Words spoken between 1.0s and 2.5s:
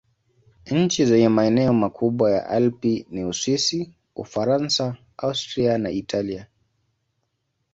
zenye maeneo makubwa ya